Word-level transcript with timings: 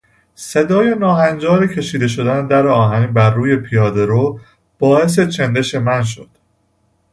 صدای 0.35 0.95
ناهنجار 0.95 1.67
کشیده 1.75 2.07
شدن 2.07 2.47
در 2.47 2.67
آهنی 2.67 3.07
بر 3.07 3.33
روی 3.33 3.55
پیادهرو 3.57 4.39
باعث 4.79 5.19
چندش 5.19 5.75
من 5.75 6.03
شد. 6.03 6.29